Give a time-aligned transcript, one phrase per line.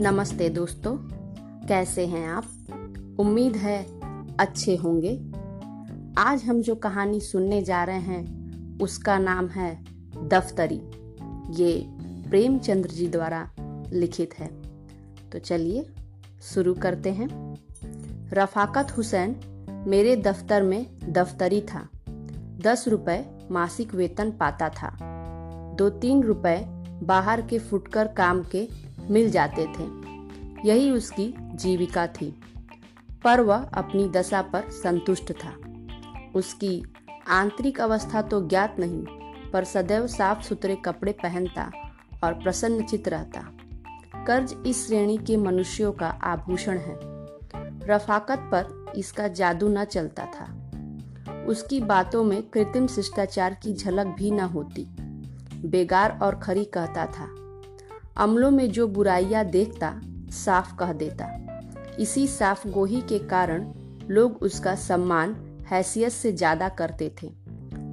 [0.00, 0.96] नमस्ते दोस्तों,
[1.66, 2.44] कैसे हैं आप?
[3.18, 4.00] उम्मीद है
[4.36, 5.16] अच्छे होंगे।
[6.18, 8.48] आज हम जो कहानी सुनने जा रहे हैं,
[8.78, 9.84] उसका नाम है
[10.24, 10.80] दफ्तरी।
[11.62, 11.86] ये
[12.30, 13.50] प्रेमचंद्र जी द्वारा
[13.92, 14.62] लिखित है।
[15.32, 15.86] तो चलिए
[16.42, 17.56] शुरू करते हैं।
[18.32, 19.36] रफाकत हुसैन
[19.86, 21.88] मेरे दफ्तर में दफ्तरी था।
[22.60, 24.96] दस रुपए मासिक वेतन पाता था।
[25.74, 26.64] दो तीन रुपए
[27.02, 30.08] बाहर के फुटकर काम के मिल जाते थे।
[30.68, 32.40] यही उसकी जीविका थी।
[33.24, 35.56] पर वह अपनी दशा पर संतुष्ट था।
[36.34, 36.82] उसकी
[37.28, 39.04] आंतरिक अवस्था तो ज्ञात नहीं,
[39.50, 41.70] पर सदैव साफ़ सुथरे कपड़े पहनता
[42.24, 43.40] और प्रसन्नचित रहता।
[44.24, 46.96] कर्ज इस श्रेणी के मनुष्यों का आभूषण है।
[47.86, 50.70] रफाकत पर इसका जादू न चलता था।
[51.46, 54.86] उसकी बातों में कृत्रिम शिष्टाचार की झलक भी न होती।
[55.68, 57.47] बेगार और खरी कहता था।
[58.18, 61.26] अमलों में जो बुराइयाँ देखता, साफ़ कह देता।
[62.00, 63.72] इसी साफ़ गोही के कारण
[64.08, 65.36] लोग उसका सम्मान,
[65.70, 67.30] हैसियत से ज़्यादा करते थे।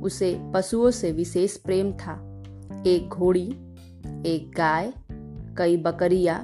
[0.01, 2.41] उसे पशुओं से विशेष प्रेम था।
[2.87, 3.47] एक घोड़ी,
[4.25, 4.93] एक गाय,
[5.57, 6.39] कई बकरियाँ,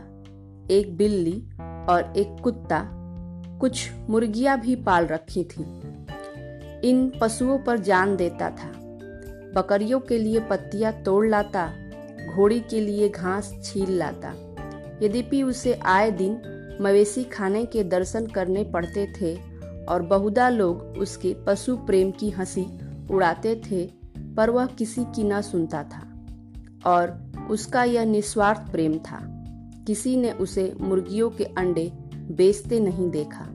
[0.71, 1.43] एक बिल्ली
[1.89, 2.89] और एक कुत्ता,
[3.61, 5.63] कुछ मुर्गियाँ भी पाल रखी थी।
[6.89, 8.71] इन पशुओं पर जान देता था।
[9.55, 11.73] बकरियों के लिए पत्तियाँ तोड़ लाता
[12.35, 14.29] घोड़ी के लिए घास छील लाता।
[15.03, 16.41] यद्यपि उसे आए दिन
[16.81, 19.39] मवेशी खाने के दर्शन करने पड़ते थे
[19.89, 22.65] और बहुधा लोग उसके पशु प्रेम की हँसी
[23.11, 23.91] उड़ाते थे,
[24.37, 26.25] पर वह किसी की न सुनता था।
[26.85, 29.19] और उसका यह निस्वार्थ प्रेम था।
[29.87, 33.49] किसी ने उसे मुर्गियों के अंडे बेचते नहीं देखा।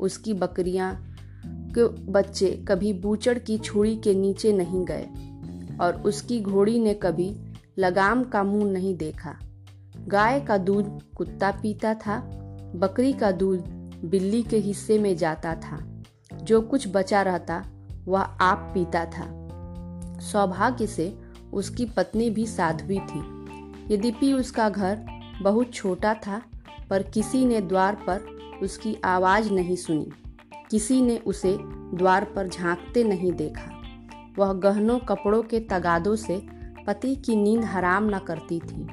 [0.00, 1.14] उसकी बकरियाँ
[1.46, 5.06] के बच्चे कभी बूचड़ की छुरी के नीचे नहीं गए
[5.80, 7.47] और उसकी घोड़ी ने कभी
[7.78, 9.36] लगाम का मुँह नहीं देखा।
[9.96, 12.20] गाय का दूध कुत्ता पीता था,
[12.76, 13.60] बकरी का दूध
[14.04, 16.02] बिल्ली के हिस्से में जाता था।
[16.42, 17.64] जो कुछ बचा रहता,
[18.04, 19.48] वह आप पीता था।
[20.20, 21.18] सौभाग्य से
[21.52, 23.20] उसकी पत्नी भी साध्वी थी।
[23.94, 25.06] यद्यपि उसका घर
[25.42, 26.42] बहुत छोटा था,
[26.90, 28.20] पर किसी ने द्वार पर
[28.62, 30.12] उसकी आवाज़ नहीं सुनी।
[30.70, 31.58] किसी ने उसे
[31.94, 33.70] द्वार पर झांकते नहीं देखा।
[34.38, 36.57] वह गहनों कपड़ों के तगादों से
[36.88, 38.88] पति की नींद हराम न करती थी।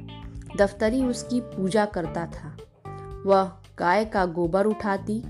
[0.58, 2.58] दफ्तरी उसकी पूजा करता था।
[3.26, 5.24] वह गाय का गोबर उठाती,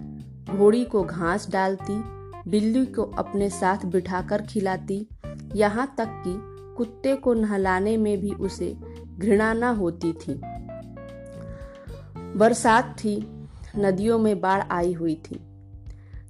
[0.57, 2.03] घोड़ी को घास डालती,
[2.49, 5.07] बिल्ली को अपने साथ बिठाकर खिलाती,
[5.55, 6.35] यहाँ तक कि
[6.75, 8.77] कुत्ते को नहलाने में भी उसे
[9.17, 10.41] घृणा न होती थी।
[12.37, 15.39] बरसात थी, नदियों में बाढ़ आई हुई थी।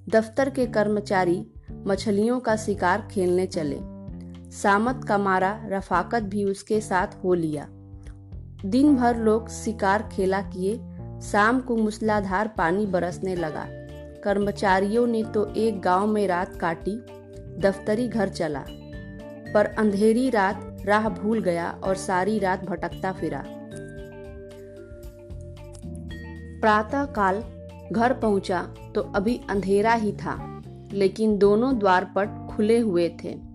[0.09, 1.47] दफ्तर के कर्मचारी
[1.88, 3.94] मछलियों का शिकार खेलने चले।
[4.55, 7.67] सामत का मारा, रफाकत भी उसके साथ हो लिया।
[8.66, 10.75] दिन भर लोग शिकार खेला किए,
[11.21, 13.65] शाम को मूसलाधार पानी बरसने लगा।
[14.23, 16.95] कर्मचारियों ने तो एक गाँव में रात काटी,
[17.59, 18.63] दफ्तरी घर चला।
[19.53, 23.44] पर अंधेरी रात राह भूल गया और सारी रात भटकता फिरा।
[26.61, 27.44] प्रातः काल
[27.91, 28.61] घर पहुँचा
[28.95, 30.61] तो अभी अंधेरा ही था,
[30.94, 33.54] लेकिन दोनों द्वारपट खुले हुए थे।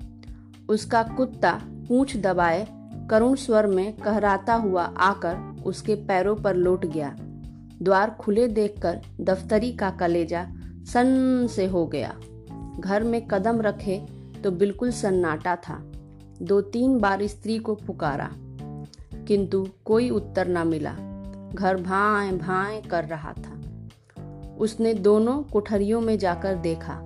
[0.71, 1.53] उसका कुत्ता
[1.89, 2.67] पूंछ दबाए,
[3.11, 7.17] करुण स्वर में कहराता हुआ आकर उसके पैरों पर लौट गया।
[7.83, 10.47] द्वार खुले देखकर दफ्तरी का कलेजा
[10.93, 12.17] सन से हो गया।
[12.81, 13.99] घर में कदम रखे
[14.45, 15.79] तो बिल्कुल सन्नाटा था।
[16.43, 18.31] दो तीन बार स्त्री को पुकारा,
[19.27, 20.93] किंतु कोई उत्तर न मिला।
[21.55, 23.61] घर भाए भाए कर रहा था।
[24.59, 27.01] उसने दोनों कोठरियों में जाकर देखा।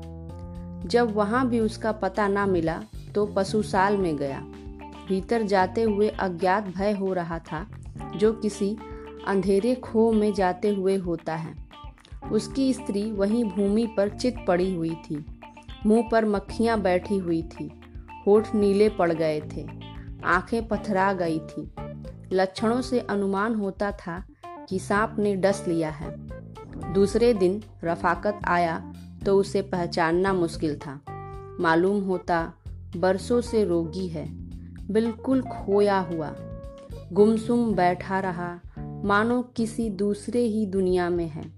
[0.87, 2.81] जब वहाँ भी उसका पता ना मिला
[3.15, 4.41] तो पशुसाल में गया।
[5.09, 7.67] भीतर जाते हुए अज्ञात भय हो रहा था,
[8.17, 8.79] जो किसी
[9.27, 11.55] अंधेरे खो में जाते हुए होता है।
[12.33, 15.27] उसकी स्त्री वहीं भूमि पर चित पड़ी हुई थी।
[15.87, 17.81] मुँह पर मक्खियाँ बैठी हुई थी।
[18.27, 19.69] होठ नीले पड़ गए थे।
[20.25, 21.75] आँखें पथरा गई थी।
[22.33, 24.27] लक्षणों से अनुमान होता था
[24.69, 26.17] कि सांप ने डस लिया है।
[26.93, 28.95] दूसरे दिन रफाकत आया
[29.27, 31.01] तो उसे पहचानना मुश्किल था।
[31.61, 32.53] मालूम होता
[32.97, 34.29] बरसों से रोगी है।
[34.91, 36.35] बिल्कुल खोया हुआ।
[37.13, 38.61] गुमसुम बैठा रहा।
[39.05, 41.53] मानो किसी दूसरे ही दुनिया में है।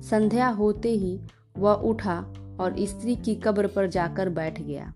[0.00, 1.20] संध्या होते ही
[1.58, 4.94] वह उठा और स्त्री की कब्र पर जाकर बैठ गया।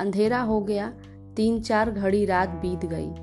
[0.00, 0.92] अंधेरा हो गया।
[1.36, 3.14] तीन चार घड़ी रात बीत गई।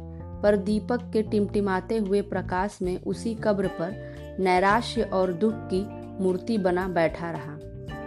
[0.43, 5.85] पर दीपक के टिमटिमाते हुए प्रकाश में उसी कब्र पर नैराश्य और दुख की
[6.23, 7.57] मूर्ति बना बैठा रहा।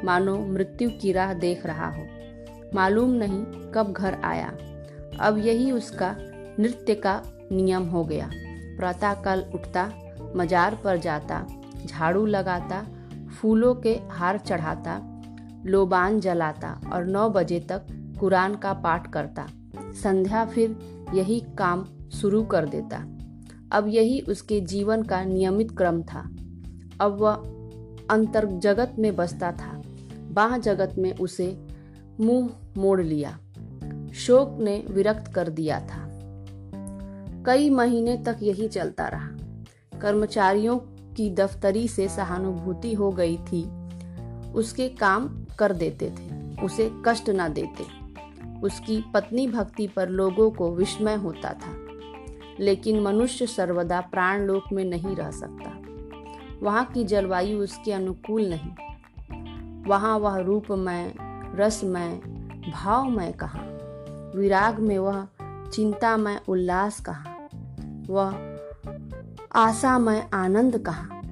[0.05, 2.07] मानो मृत्यु की राह देख रहा हो।
[2.75, 4.53] मालूम नहीं कब घर आया।
[5.21, 6.17] अब यही उसका
[6.59, 7.23] नृत्य का
[7.53, 8.31] नियम हो गया।
[8.79, 9.93] प्रातःकाल उठता,
[10.37, 11.47] मजार पर जाता,
[11.87, 12.87] झाड़ू लगाता,
[13.41, 15.23] फूलों के हार चढ़ाता,
[15.65, 17.83] लोबान जलाता और नौ बजे तक
[18.21, 19.47] कुरान का पाठ करता।
[19.77, 20.79] संध्या फिर
[21.15, 22.97] यही काम शुरू कर देता।
[23.73, 26.31] अब यही उसके जीवन का नियमित क्रम था।
[27.01, 27.35] अब वह
[28.11, 29.83] अंतर जगत में बसता था।
[30.31, 31.67] बाह जगत में उसे
[32.21, 33.39] मुँह मोड़ लिया।
[34.15, 36.09] शोक ने विरक्त कर दिया था।
[37.47, 39.29] कई महीने तक यही चलता रहा।
[40.01, 40.79] कर्मचारियों
[41.15, 43.71] की दफ्तरी से सहानुभूति हो गई थी।
[44.53, 47.85] उसके काम कर देते थे, उसे कष्ट न देते।
[48.63, 51.87] उसकी पत्नी भक्ति पर लोगों को विस्मय होता था।
[52.61, 55.79] लेकिन मनुष्य सर्वदा प्राण लोक में नहीं रह सकता।
[56.63, 58.71] वहाँ की जलवायु उसके अनुकूल नहीं।
[59.83, 62.11] वहाँ वह रूपमय रसमय,
[62.73, 63.79] भावमय कहाँ।
[64.37, 65.29] विराग में वह
[65.73, 67.49] चिंतामय उल्लास कहाँ।
[68.11, 68.59] वह
[69.55, 71.23] आशामय आनंद कहाँ।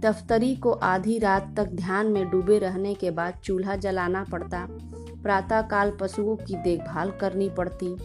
[0.00, 4.68] दफ्तरी को आधी रात तक ध्यान में डूबे रहने के बाद चूल्हा जलाना पड़ता।
[5.22, 7.96] प्रातः काल पशुओं की देखभाल करनी पड़ती।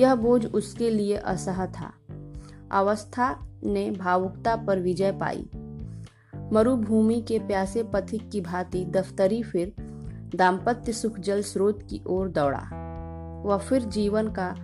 [0.00, 1.92] यह बोझ उसके लिए असह था।
[2.70, 5.50] अवस्था ने भावुकता पर विजय पाई।
[6.52, 9.91] मरुभूमि के प्यासे पथिक की भांति दफ्तरी फिर
[10.34, 12.62] दाम्पत्य सुख जल स्रोत की ओर दौड़ा।
[13.46, 14.54] वह फिर जीवन का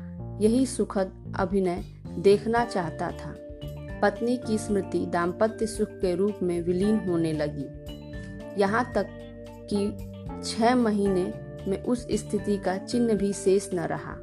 [0.40, 1.84] यही सुखद अभिनय
[2.18, 3.34] देखना चाहता था।
[4.02, 7.66] पत्नी की स्मृति दाम्पत्य सुख के रूप में विलीन होने लगी।
[8.60, 9.06] यहाँ तक
[9.72, 10.08] कि
[10.44, 11.34] छह महीने
[11.68, 14.16] में उस स्थिति का चिन्ह भी शेष न रहा।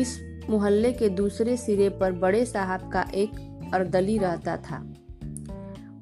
[0.00, 4.94] इस मोहल्ले के दूसरे सिरे पर बड़े साहब का एक अर्दली रहता था।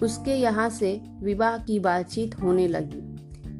[0.02, 3.03] उसके यहाँ से विवाह की बातचीत होने लगी।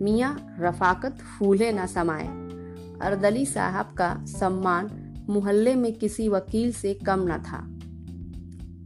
[0.03, 2.45] मियाँ रफाकत फूले न समाये
[2.99, 7.59] अर्दली साहब का सम्मान मोहल्ले में किसी वकील से कम न था।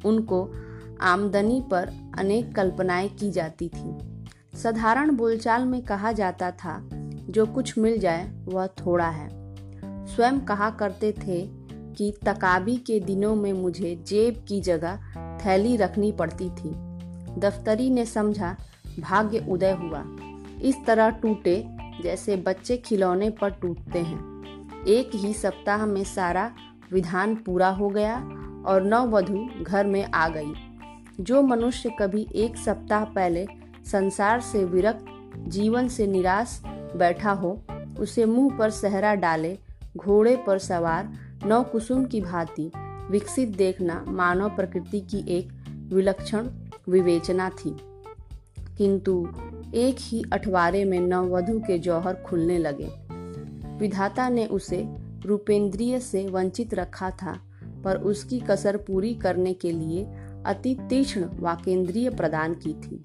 [0.08, 0.52] उनको
[1.00, 3.98] आमदनी पर अनेक कल्पनाएँ की जाती थी।
[4.58, 6.88] साधारण बोलचाल में कहा जाता था,
[7.30, 9.28] जो कुछ मिल जाए, वह थोड़ा है।
[10.06, 11.50] स्वयं कहा करते थे
[11.94, 14.96] कि तकाबी के दिनों में मुझे जेब की जगह
[15.38, 16.70] थैली रखनी पड़ती थी।
[17.40, 18.56] दफ्तरी ने समझा,
[19.00, 20.27] भाग्य उदय हुआ।
[20.62, 21.68] इस तरह टूटे
[22.02, 24.38] जैसे बच्चे खिलौने पर टूटते हैं।
[24.84, 26.52] एक ही सप्ताह में सारा
[26.92, 28.16] विधान पूरा हो गया
[28.66, 30.52] और नववधु घर में आ गई।
[31.20, 33.46] जो मनुष्य कभी एक सप्ताह पहले
[33.86, 35.04] संसार से विरक्त,
[35.38, 36.62] जीवन से निराश
[36.96, 37.62] बैठा हो,
[37.98, 39.58] उसे मुँह पर सहरा डाले,
[39.96, 41.12] घोड़े पर सवार
[41.46, 42.70] नव कुसुम की भांति
[43.10, 45.48] विकसित देखना मानव प्रकृति की एक
[45.92, 46.48] विलक्षण
[46.88, 47.76] विवेचना थी।
[48.78, 49.28] किंतु
[49.74, 52.90] एक ही अठवारे में नववधु के जौहर खुलने लगे।
[53.78, 54.86] विधाता ने उसे
[55.26, 57.38] रूपेंद्रिय से वंचित रखा था,
[57.84, 60.04] पर उसकी कसर पूरी करने के लिए
[60.46, 63.04] अति तीक्ष्ण वाकेंद्रिय प्रदान की थी।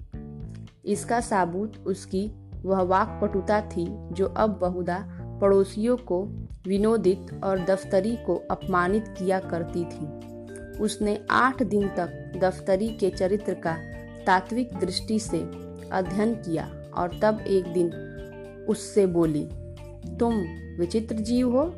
[0.84, 2.30] इसका साबूत उसकी
[2.62, 6.22] वह वाकपटुता थी, जो अब बहुधा पड़ोसियों को
[6.66, 10.24] विनोदित और दफ्तरी को अपमानित किया करती थी।
[10.78, 13.76] उसने आठ दिन तक दफ्तरी के चरित्र का
[14.26, 15.63] तात्विक दृष्टि से
[15.94, 17.92] अध्ययन किया और तब एक दिन
[18.68, 19.48] उससे बोली,
[20.16, 20.34] तुम
[20.78, 21.74] विचित्र जीव हो।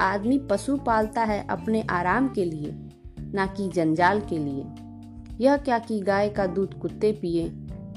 [0.00, 2.74] आदमी पशु पालता है अपने आराम के लिए,
[3.20, 4.64] ना कि जंजाल के लिए।
[5.44, 7.48] यह क्या कि गाय का दूध कुत्ते पिए,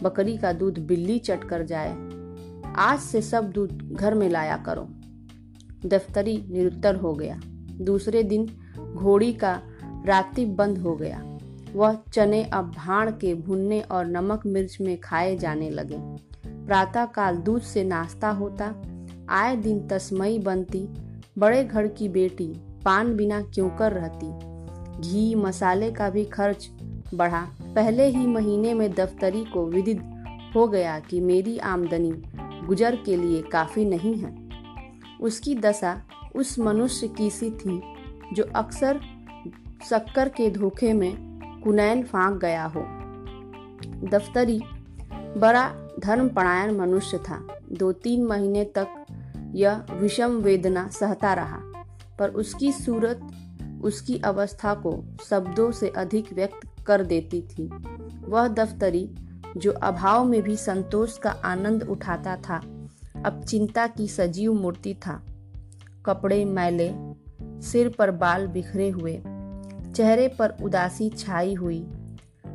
[0.03, 1.95] बकरी का दूध बिल्ली चट कर जाए।
[2.75, 4.87] आज से सब दूध घर में लाया करो।
[5.85, 7.39] दफ्तरी निरुत्तर हो गया।
[7.81, 8.47] दूसरे दिन
[8.93, 9.61] घोड़ी का
[10.05, 11.30] रात्रि बंद हो गया।
[11.73, 15.97] वह चने अब भाड़ के भुनने और नमक मिर्च में खाए जाने लगे।
[16.47, 18.81] प्रातः काल दूध से नाश्ता होता।
[19.29, 20.87] आए दिन तस्मई बनती।
[21.37, 22.47] बड़े घर की बेटी
[22.85, 24.27] पान बिना क्यों कर रहती।
[25.01, 26.69] घी मसाले का भी खर्च
[27.13, 30.01] बढ़ा। पहले ही महीने में दफ्तरी को विदित
[30.55, 32.13] हो गया कि मेरी आमदनी
[32.67, 34.49] गुजर के लिए काफ़ी नहीं है।
[35.21, 36.01] उसकी दशा
[36.35, 37.81] उस मनुष्य की सी थी
[38.33, 38.99] जो अक्सर
[39.89, 41.30] शक्कर के धोखे में
[41.63, 42.85] कुनैन फांक गया हो।
[44.07, 44.61] दफ्तरी,
[45.37, 48.87] बड़ा धर्म धर्मपरायण मनुष्य था। दो तीन महीने तक
[49.55, 51.59] यह विषम वेदना सहता रहा,
[52.19, 53.27] पर उसकी सूरत,
[53.83, 57.71] उसकी अवस्था को शब्दों से अधिक व्यक्त कर देती थी।
[58.25, 59.15] वह दफ्तरी,
[59.57, 62.61] जो अभाव में भी संतोष का आनंद उठाता था,
[63.25, 65.25] अब चिंता की सजीव मूर्ति था।
[66.05, 66.95] कपड़े मैले,
[67.61, 69.23] सिर पर बाल बिखरे हुए
[69.95, 71.87] चेहरे पर उदासी छाई हुई।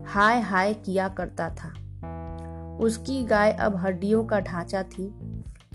[0.06, 1.68] हाय हाय किया करता था।
[2.76, 5.14] उसकी गाय अब हड्डियों का ढांचा थी।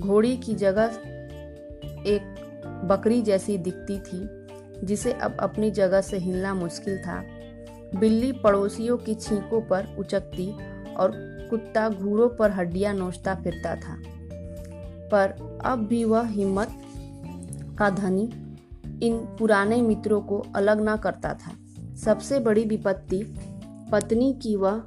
[0.01, 0.85] घोड़ी की जगह
[2.07, 2.21] एक
[2.83, 4.27] बकरी जैसी दिखती थी,
[4.85, 7.23] जिसे अब अपनी जगह से हिलना मुश्किल था।
[7.99, 10.51] बिल्ली पड़ोसियों की छींकों पर उचकती
[10.95, 11.11] और
[11.49, 14.01] कुत्ता घूरों पर हड्डियाँ नोचता फिरता था।
[15.11, 16.67] पर अब भी वह हिम्मत
[17.79, 18.29] का धनी
[19.03, 21.51] इन पुराने मित्रों को अलग न करता था।
[21.95, 23.23] सबसे बड़ी विपत्ति
[23.91, 24.83] पत्नी की वह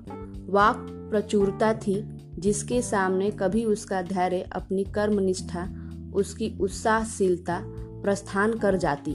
[0.47, 0.77] वाक
[1.11, 5.69] प्रचुरता थी, जिसके सामने कभी उसका धैर्य, अपनी कर्मनिष्ठा,
[6.15, 7.61] उसकी उत्साहशीलता
[8.03, 9.13] प्रस्थान कर जाती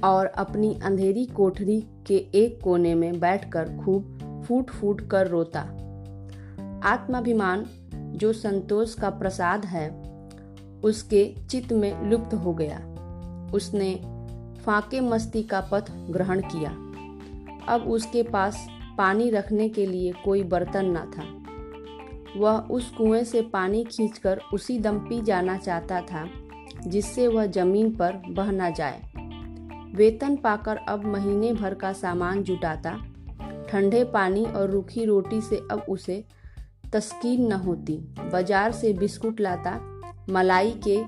[0.00, 5.60] और अपनी अंधेरी कोठरी के एक कोने में बैठकर खूब फूट फूट कर रोता।
[6.84, 9.90] आत्माभिमान, जो संतोष का प्रसाद है,
[10.84, 12.95] उसके चित्त में लुप्त हो गया।
[13.54, 13.94] उसने
[14.64, 16.70] फाके मस्ती का पथ ग्रहण किया।
[17.74, 18.66] अब उसके पास
[18.98, 21.24] पानी रखने के लिए कोई बर्तन न था।
[22.40, 26.28] वह उस कुएँ से पानी खींचकर उसी दम पी जाना चाहता था,
[26.86, 29.02] जिससे वह ज़मीन पर बह न जाए।
[29.94, 32.90] वेतन पाकर अब महीने भर का सामान जुटाता,
[33.70, 36.24] ठंडे पानी और रूखी रोटी से अब उसे
[36.92, 37.96] तस्कीन न होती।
[38.32, 39.78] बाज़ार से बिस्कुट लाता,
[40.30, 41.04] मलाई के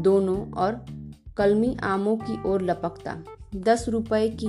[0.00, 0.84] दोनों और
[1.36, 3.16] कलमी आमों की ओर लपकता।
[3.56, 4.46] दस रुपए की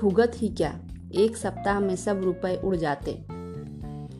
[0.00, 0.80] भुगत ही क्या?
[1.14, 3.12] एक सप्ताह में सब रुपए उड़ जाते।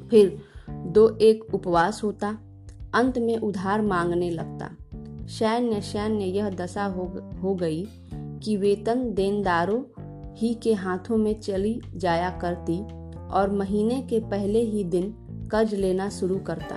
[0.09, 2.39] फिर दो एक उपवास होता।
[2.95, 4.71] अंत में उधार मांगने लगता।
[5.27, 9.83] सैन्य सैन्य यह दशा हो, हो गई कि वेतन देनदारों
[10.35, 12.83] ही के हाथों में चली जाया करती
[13.29, 15.15] और महीने के पहले ही दिन
[15.53, 16.77] कर्ज लेना शुरू करता।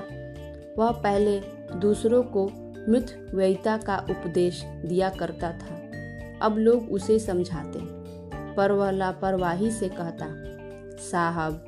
[0.81, 1.39] वह पहले
[1.79, 2.51] दूसरों को
[2.89, 5.83] मिथ व्ययिता का उपदेश दिया करता था।
[6.41, 7.79] अब लोग उसे समझाते।
[8.55, 10.25] पर वह लापरवाही से कहता,
[11.11, 11.65] साहब,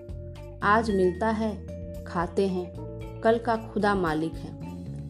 [0.64, 1.68] आज मिलता है,
[2.04, 2.74] खाते हैं।
[3.22, 4.56] कल का खुदा मालिक है।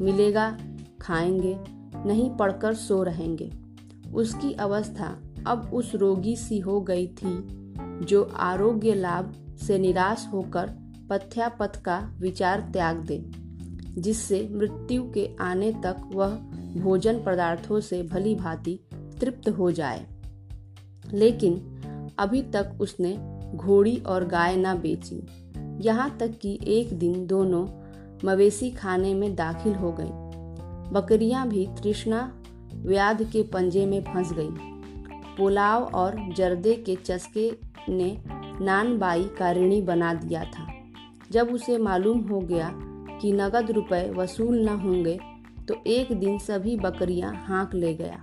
[0.01, 0.57] मिलेगा,
[1.01, 1.59] खाएँगे,
[2.05, 3.51] नहीं पढ़कर सो रहेंगे।
[4.13, 7.47] उसकी अवस्था अब उस रोगी सी हो गई थी,
[8.05, 10.71] जो आरोग्य लाभ से निराश होकर
[11.09, 13.44] पथ्यापथ का विचार त्याग दे।
[13.97, 16.35] जिससे मृत्यु के आने तक वह
[16.77, 18.79] भोजन पदार्थों से भली भांति
[19.19, 20.05] तृप्त हो जाए
[21.13, 21.53] लेकिन
[22.19, 23.17] अभी तक उसने
[23.55, 25.25] घोड़ी और गाय न बेची
[25.81, 27.67] यहाँ तक कि एक दिन दोनों
[28.25, 32.31] मवेशी खाने में दाखिल हो गईं। बकरियाँ भी तृष्णा
[32.75, 34.51] व्याध के पंजे में फंस गईं।
[35.37, 37.51] पुलाव और जर्दे के चस्के
[37.89, 38.17] ने
[38.61, 40.67] नानबाई का ऋणी बना दिया था
[41.31, 42.71] जब उसे मालूम हो गया
[43.21, 45.17] कि नगद रुपए वसूल न होंगे
[45.67, 48.21] तो एक दिन सभी बकरियाँ हाँक ले गया।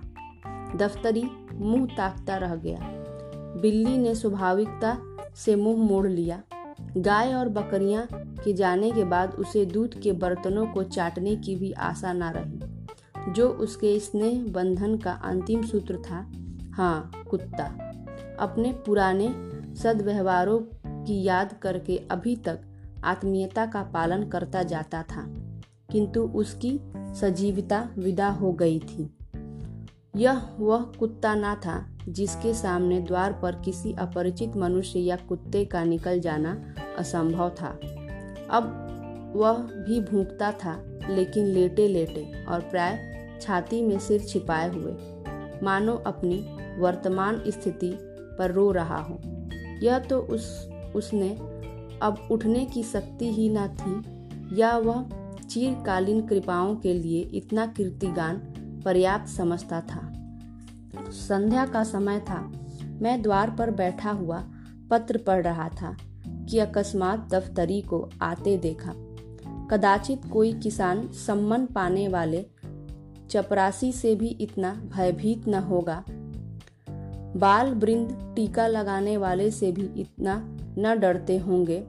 [0.75, 1.23] दफ्तरी
[1.53, 2.79] मुँह ताकता रह गया।
[3.61, 4.97] बिल्ली ने स्वाभाविकता
[5.35, 6.41] से मुँह मोड़ लिया।
[6.97, 11.71] गाय और बकरियाँ के जाने के बाद उसे दूध के बर्तनों को चाटने की भी
[11.71, 16.25] आशा ना रही, जो उसके स्नेह बंधन का अंतिम सूत्र था
[16.73, 17.65] हाँ कुत्ता।
[18.39, 19.27] अपने पुराने
[19.75, 20.59] सदव्यवहारों
[21.05, 22.59] की याद करके अभी तक
[23.03, 25.25] आत्मीयता का पालन करता जाता था,
[25.91, 26.79] किंतु उसकी
[27.15, 29.09] सजीवता विदा हो गई थी।
[30.15, 35.83] यह वह कुत्ता ना था जिसके सामने द्वार पर किसी अपरिचित मनुष्य या कुत्ते का
[35.83, 36.57] निकल जाना
[36.97, 37.67] असंभव था।
[38.49, 40.75] अब वह भी भूखता था,
[41.09, 42.99] लेकिन लेटे लेटे और प्राय
[43.41, 44.93] छाती में सिर छिपाए हुए।
[45.63, 46.35] मानो अपनी
[46.79, 47.91] वर्तमान स्थिति
[48.37, 49.19] पर रो रहा हो।
[49.83, 51.29] यह तो उस, उसने
[52.03, 54.13] अब उठने की शक्ति ही न थी।
[54.59, 55.05] या वह
[55.49, 58.37] चीरकालीन कृपाओं के लिए इतना कीर्तिगान
[58.85, 60.13] पर्याप्त समझता था।
[61.11, 62.51] संध्या का समय था।
[62.83, 64.43] मैं द्वार पर बैठा हुआ
[64.89, 68.93] पत्र पढ़ रहा था कि अकस्मात दफ्तरी को आते देखा।
[69.71, 72.45] कदाचित कोई किसान सम्मन पाने वाले
[73.29, 76.03] चपरासी से भी इतना भयभीत न होगा।
[77.35, 81.83] बाल वृंद टीका लगाने वाले से भी इतना न डरते होंगे।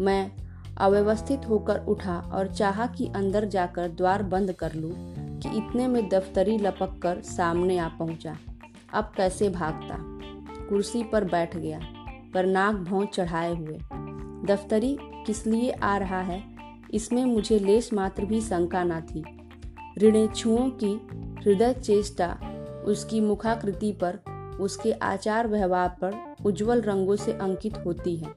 [0.00, 0.30] मैं
[0.78, 4.92] अव्यवस्थित होकर उठा और चाहा कि अंदर जाकर द्वार बंद कर लूँ
[5.40, 8.36] कि इतने में दफ्तरी लपक कर सामने आ पहुँचा।
[8.94, 9.96] अब कैसे भागता?
[10.68, 11.80] कुर्सी पर बैठ गया,
[12.34, 13.78] पर नाक भौं चढ़ाए हुए।
[14.46, 16.42] दफ्तरी किस लिए आ रहा है?
[16.94, 19.24] इसमें मुझे लेश मात्र भी शंका न थी।
[19.98, 20.92] ऋणेक्षुओं की
[21.40, 22.38] हृदय चेष्टा
[22.86, 24.18] उसकी मुखाकृति पर
[24.60, 28.28] उसके आचार व्यवहार पर उज्जवल रंगों से अंकित होती है।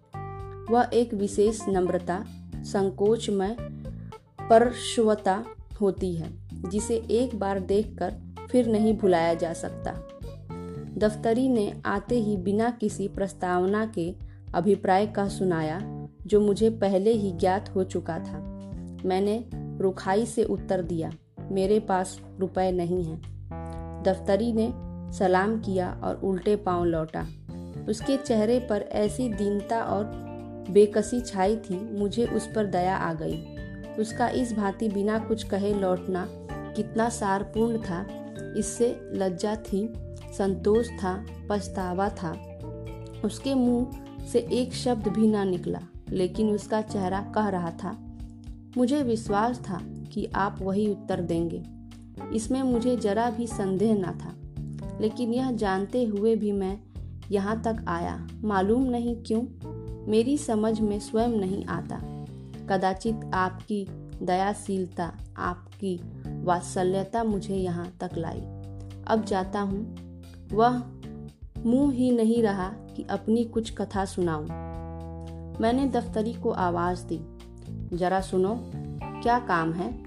[0.70, 2.26] वह एक विशेष नम्रता,
[2.56, 3.56] संकोचमय
[4.50, 5.44] परशवता
[5.82, 6.30] होती है,
[6.70, 8.14] जिसे एक बार देखकर
[8.52, 9.92] फिर नहीं भुलाया जा सकता।
[10.98, 14.16] दफ्तरी ने आते ही बिना किसी प्रस्तावना के
[14.54, 18.40] अभिप्राय का सुनाया, जो मुझे पहले ही ज्ञात हो चुका था।
[19.06, 21.12] मैंने रुखाई से उत्तर दिया,
[21.52, 23.22] मेरे पास रुपए नहीं हैं।
[24.04, 27.26] दफ्तरी ने सलाम किया और उल्टे पाँव लौटा।
[27.90, 30.04] उसके चेहरे पर ऐसी दीनता और
[30.70, 33.38] बेकसी छाई थी, मुझे उस पर दया आ गई।
[34.00, 36.28] उसका इस भांति बिना कुछ कहे लौटना
[36.76, 38.06] कितना सारपूर्ण था।
[38.58, 39.88] इससे लज्जा थी,
[40.38, 41.14] संतोष था,
[41.50, 42.32] पछतावा था।
[43.26, 45.80] उसके मुँह से एक शब्द भी ना निकला,
[46.10, 47.98] लेकिन उसका चेहरा कह रहा था,
[48.78, 49.80] मुझे विश्वास था
[50.14, 51.64] कि आप वही उत्तर देंगे।
[52.34, 54.36] इसमें मुझे जरा भी संदेह न था।
[55.02, 56.80] लेकिन यह जानते हुए भी मैं
[57.32, 59.42] यहाँ तक आया। मालूम नहीं क्यों,
[60.12, 61.96] मेरी समझ में स्वयं नहीं आता।
[62.70, 63.88] कदाचित आपकी
[64.26, 66.02] दयाशीलता, आपकी
[66.44, 68.42] वात्सल्यता मुझे यहाँ तक लाई।
[69.08, 69.96] अब जाता हूँ।
[70.52, 70.84] वह
[71.66, 74.46] मुँह ही नहीं रहा कि अपनी कुछ कथा सुनाऊं।
[75.62, 77.22] मैंने दफ्तरी को आवाज़ दी।
[77.98, 78.64] जरा सुनो,
[79.22, 80.04] क्या काम है?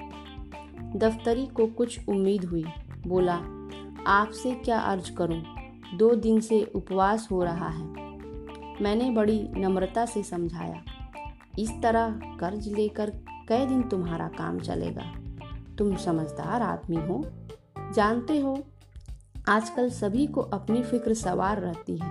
[0.97, 2.65] दफ्तरी को कुछ उम्मीद हुई।
[3.07, 3.41] बोला
[4.07, 5.43] आपसे क्या अर्ज़ करूँ?
[5.95, 7.85] दो दिन से उपवास हो रहा है।
[8.83, 10.83] मैंने बड़ी नम्रता से समझाया।
[11.59, 13.11] इस तरह कर्ज लेकर
[13.49, 15.03] कई दिन तुम्हारा काम चलेगा।
[15.79, 17.25] तुम समझदार आदमी हो।
[17.95, 18.65] जानते हो,
[19.49, 22.11] आजकल सभी को अपनी फ़िक्र सवार रहती है।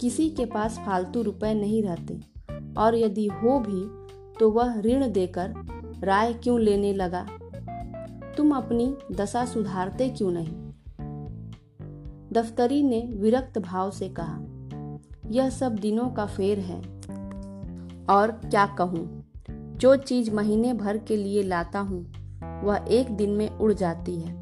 [0.00, 2.20] किसी के पास फालतू रुपए नहीं रहते।
[2.78, 4.00] और यदि हो भी
[4.40, 5.54] तो वह ऋण देकर
[6.04, 7.26] राय क्यों लेने लगा?
[8.36, 10.59] तुम अपनी दशा सुधारते क्यों नहीं?
[12.32, 14.38] दफ्तरी ने विरक्त भाव से कहा,
[15.30, 16.78] यह सब दिनों का फेर है।
[18.10, 19.24] और क्या कहूँ,
[19.76, 22.00] जो चीज़ महीने भर के लिए लाता हूँ,
[22.64, 24.32] वह एक दिन में उड़ जाती है।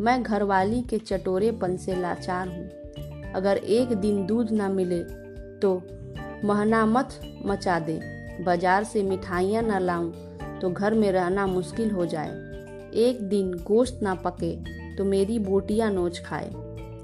[0.00, 5.02] मैं घरवाली के चटोरेपन से लाचार हूँ। अगर एक दिन दूध ना मिले
[5.60, 5.74] तो
[6.44, 7.98] महना मत मचा दे।
[8.44, 10.10] बाज़ार से मिठाइयाँ ना लाऊं
[10.60, 12.30] तो घर में रहना मुश्किल हो जाए।
[12.98, 14.54] एक दिन गोश्त ना पके
[14.96, 16.50] तो मेरी बोटियाँ नोच खाए।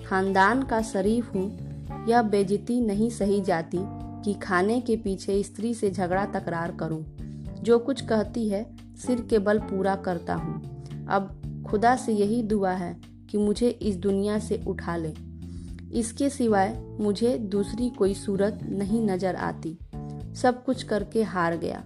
[0.06, 3.78] खानदान का शरीफ हूँ, यह बेजती नहीं सही जाती
[4.24, 7.04] कि खाने के पीछे स्त्री से झगड़ा तकरार करूँ।
[7.62, 8.64] जो कुछ कहती है,
[9.06, 12.96] सिर के बल पूरा करता हूँ। अब खुदा से यही दुआ है
[13.30, 15.12] कि मुझे इस दुनिया से उठा ले।
[15.98, 19.78] इसके सिवाय मुझे दूसरी कोई सूरत नहीं नज़र आती।
[20.34, 21.82] सब कुछ करके हार गया।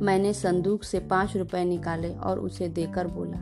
[0.00, 3.38] मैंने संदूक से पाँच रुपए निकाले और उसे देकर बोला,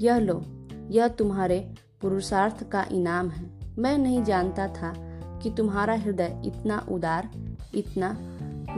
[0.00, 0.42] यह लो,
[0.90, 1.74] यह तुम्हारे
[2.06, 4.92] पुरुषार्थ का इनाम है। मैं नहीं जानता था
[5.42, 7.30] कि तुम्हारा हृदय इतना उदार,
[7.74, 8.18] इतना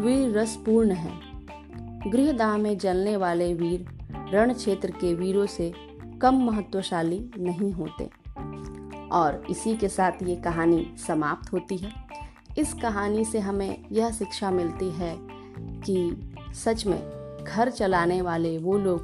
[0.00, 1.20] वीर रसपूर्ण है।
[2.10, 3.86] गृहदाह में जलने वाले वीर,
[4.32, 5.72] रण क्षेत्र के वीरों से
[6.22, 8.10] कम महत्वशाली नहीं होते।
[9.12, 11.92] और इसी के साथ ये कहानी समाप्त होती है।
[12.58, 15.18] इस कहानी से हमें यह शिक्षा मिलती है
[15.58, 17.02] कि सच में
[17.48, 19.00] घर चलाने वाले वो लोग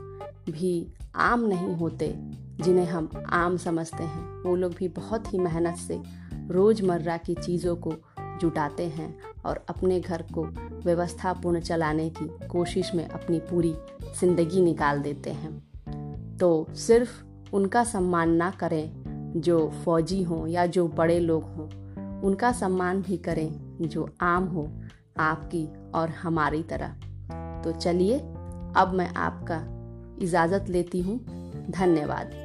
[0.51, 5.77] भी आम नहीं होते जिन्हें हम आम समझते हैं। वो लोग भी बहुत ही मेहनत
[5.77, 6.03] से
[6.51, 7.93] रोज़मर्रा की चीज़ों को
[8.41, 10.45] जुटाते हैं और अपने घर को
[10.85, 13.75] व्यवस्थापूर्ण चलाने की कोशिश में अपनी पूरी
[14.21, 15.63] ज़िंदगी निकाल देते हैं।
[16.37, 18.93] तो सिर्फ़ उनका सम्मान ना करें
[19.37, 21.69] जो फौजी हों या जो बड़े लोग हों।
[22.21, 24.69] उनका सम्मान भी करें जो आम हो,
[25.19, 26.89] आपकी और हमारी तरह।
[27.63, 28.19] तो चलिए,
[28.77, 29.61] अब मैं आपका
[30.25, 31.19] इजाज़त लेती हूँ।
[31.71, 32.44] धन्यवाद।